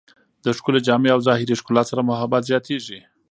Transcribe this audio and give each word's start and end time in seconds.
د 0.45 0.47
ښکلې 0.57 0.79
جامې 0.87 1.09
او 1.15 1.19
ظاهري 1.27 1.55
ښکلا 1.61 1.83
سره 1.89 2.07
محبت 2.09 2.41
زیاتېږي. 2.49 2.99